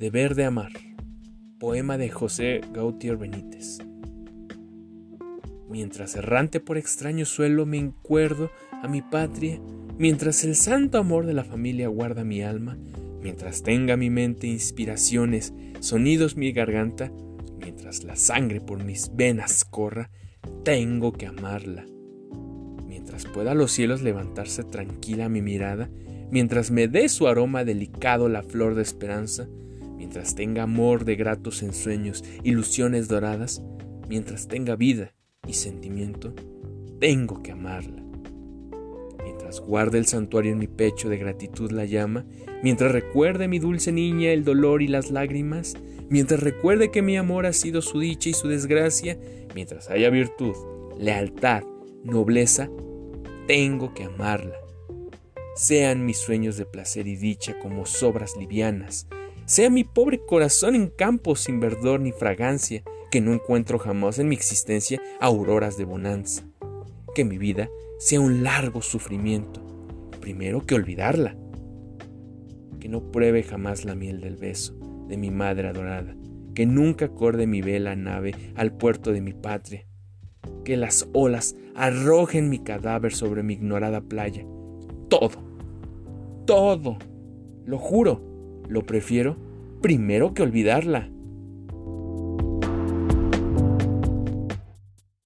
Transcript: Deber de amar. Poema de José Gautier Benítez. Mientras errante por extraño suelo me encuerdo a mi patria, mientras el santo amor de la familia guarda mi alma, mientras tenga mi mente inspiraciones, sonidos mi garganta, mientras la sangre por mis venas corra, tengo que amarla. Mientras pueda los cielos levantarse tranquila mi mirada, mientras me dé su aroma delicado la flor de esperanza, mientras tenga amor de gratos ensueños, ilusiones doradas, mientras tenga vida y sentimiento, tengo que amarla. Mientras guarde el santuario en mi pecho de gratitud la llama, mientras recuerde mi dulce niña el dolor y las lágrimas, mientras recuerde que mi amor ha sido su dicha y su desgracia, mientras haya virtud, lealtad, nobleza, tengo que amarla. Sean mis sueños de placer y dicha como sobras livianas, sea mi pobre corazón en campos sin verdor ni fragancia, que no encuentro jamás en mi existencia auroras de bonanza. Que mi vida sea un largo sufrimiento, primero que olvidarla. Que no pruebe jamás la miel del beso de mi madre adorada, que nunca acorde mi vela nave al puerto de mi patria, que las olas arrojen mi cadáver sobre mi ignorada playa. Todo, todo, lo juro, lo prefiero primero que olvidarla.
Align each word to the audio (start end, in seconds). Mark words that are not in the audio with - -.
Deber 0.00 0.34
de 0.34 0.46
amar. 0.46 0.72
Poema 1.58 1.98
de 1.98 2.08
José 2.08 2.62
Gautier 2.72 3.18
Benítez. 3.18 3.80
Mientras 5.68 6.16
errante 6.16 6.58
por 6.58 6.78
extraño 6.78 7.26
suelo 7.26 7.66
me 7.66 7.76
encuerdo 7.76 8.50
a 8.82 8.88
mi 8.88 9.02
patria, 9.02 9.60
mientras 9.98 10.42
el 10.44 10.56
santo 10.56 10.96
amor 10.96 11.26
de 11.26 11.34
la 11.34 11.44
familia 11.44 11.88
guarda 11.88 12.24
mi 12.24 12.40
alma, 12.40 12.78
mientras 13.20 13.62
tenga 13.62 13.98
mi 13.98 14.08
mente 14.08 14.46
inspiraciones, 14.46 15.52
sonidos 15.80 16.34
mi 16.34 16.50
garganta, 16.52 17.12
mientras 17.58 18.02
la 18.02 18.16
sangre 18.16 18.62
por 18.62 18.82
mis 18.82 19.14
venas 19.14 19.66
corra, 19.66 20.10
tengo 20.64 21.12
que 21.12 21.26
amarla. 21.26 21.84
Mientras 22.86 23.26
pueda 23.26 23.52
los 23.52 23.70
cielos 23.70 24.00
levantarse 24.00 24.64
tranquila 24.64 25.28
mi 25.28 25.42
mirada, 25.42 25.90
mientras 26.30 26.70
me 26.70 26.88
dé 26.88 27.06
su 27.10 27.28
aroma 27.28 27.66
delicado 27.66 28.30
la 28.30 28.42
flor 28.42 28.76
de 28.76 28.82
esperanza, 28.82 29.46
mientras 30.00 30.34
tenga 30.34 30.62
amor 30.62 31.04
de 31.04 31.14
gratos 31.14 31.62
ensueños, 31.62 32.24
ilusiones 32.42 33.06
doradas, 33.06 33.62
mientras 34.08 34.48
tenga 34.48 34.74
vida 34.74 35.12
y 35.46 35.52
sentimiento, 35.52 36.32
tengo 36.98 37.42
que 37.42 37.52
amarla. 37.52 38.02
Mientras 39.22 39.60
guarde 39.60 39.98
el 39.98 40.06
santuario 40.06 40.52
en 40.52 40.58
mi 40.58 40.68
pecho 40.68 41.10
de 41.10 41.18
gratitud 41.18 41.70
la 41.70 41.84
llama, 41.84 42.24
mientras 42.62 42.92
recuerde 42.92 43.46
mi 43.46 43.58
dulce 43.58 43.92
niña 43.92 44.30
el 44.30 44.42
dolor 44.42 44.80
y 44.80 44.88
las 44.88 45.10
lágrimas, 45.10 45.76
mientras 46.08 46.40
recuerde 46.40 46.90
que 46.90 47.02
mi 47.02 47.18
amor 47.18 47.44
ha 47.44 47.52
sido 47.52 47.82
su 47.82 48.00
dicha 48.00 48.30
y 48.30 48.32
su 48.32 48.48
desgracia, 48.48 49.18
mientras 49.54 49.90
haya 49.90 50.08
virtud, 50.08 50.54
lealtad, 50.98 51.62
nobleza, 52.04 52.70
tengo 53.46 53.92
que 53.92 54.04
amarla. 54.04 54.56
Sean 55.56 56.06
mis 56.06 56.16
sueños 56.16 56.56
de 56.56 56.64
placer 56.64 57.06
y 57.06 57.16
dicha 57.16 57.58
como 57.58 57.84
sobras 57.84 58.34
livianas, 58.38 59.06
sea 59.50 59.68
mi 59.68 59.82
pobre 59.82 60.20
corazón 60.24 60.76
en 60.76 60.86
campos 60.86 61.40
sin 61.40 61.58
verdor 61.58 61.98
ni 61.98 62.12
fragancia, 62.12 62.84
que 63.10 63.20
no 63.20 63.32
encuentro 63.32 63.80
jamás 63.80 64.20
en 64.20 64.28
mi 64.28 64.36
existencia 64.36 65.02
auroras 65.18 65.76
de 65.76 65.84
bonanza. 65.84 66.44
Que 67.16 67.24
mi 67.24 67.36
vida 67.36 67.68
sea 67.98 68.20
un 68.20 68.44
largo 68.44 68.80
sufrimiento, 68.80 69.60
primero 70.20 70.64
que 70.64 70.76
olvidarla. 70.76 71.36
Que 72.78 72.88
no 72.88 73.10
pruebe 73.10 73.42
jamás 73.42 73.84
la 73.84 73.96
miel 73.96 74.20
del 74.20 74.36
beso 74.36 74.78
de 75.08 75.16
mi 75.16 75.32
madre 75.32 75.66
adorada, 75.66 76.14
que 76.54 76.64
nunca 76.64 77.06
acorde 77.06 77.48
mi 77.48 77.60
vela 77.60 77.96
nave 77.96 78.32
al 78.54 78.72
puerto 78.72 79.10
de 79.10 79.20
mi 79.20 79.32
patria, 79.32 79.84
que 80.64 80.76
las 80.76 81.08
olas 81.12 81.56
arrojen 81.74 82.50
mi 82.50 82.60
cadáver 82.60 83.12
sobre 83.12 83.42
mi 83.42 83.54
ignorada 83.54 84.00
playa. 84.00 84.46
Todo, 85.08 85.42
todo, 86.46 86.98
lo 87.66 87.78
juro, 87.78 88.29
lo 88.70 88.86
prefiero 88.86 89.36
primero 89.82 90.32
que 90.32 90.42
olvidarla. 90.42 91.10